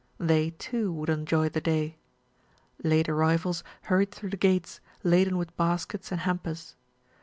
They, 0.17 0.49
too, 0.57 0.91
would 0.93 1.09
enjoy 1.09 1.49
the 1.49 1.61
day. 1.61 1.99
Late 2.83 3.07
arrivals 3.07 3.63
hurried 3.83 4.09
through 4.09 4.31
the 4.31 4.35
gates, 4.35 4.81
laden 5.03 5.37
with 5.37 5.55
baskets 5.57 6.11
and 6.11 6.21
hampers. 6.21 6.75